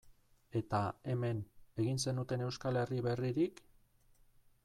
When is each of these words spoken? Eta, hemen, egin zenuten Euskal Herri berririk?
Eta, 0.59 0.79
hemen, 1.11 1.41
egin 1.83 2.01
zenuten 2.07 2.43
Euskal 2.47 2.81
Herri 2.83 3.05
berririk? 3.09 3.65